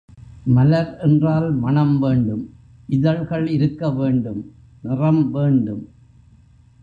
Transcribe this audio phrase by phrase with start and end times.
[0.45, 2.41] மலர் என்றால் மணம் வேண்டும்
[2.89, 4.41] இதழ்கள் இருக்க வேண்டும்
[4.81, 5.83] நிறம் வேண்டும்.